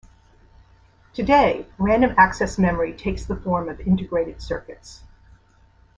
[1.13, 5.03] Today, random-access memory takes the form of integrated circuits.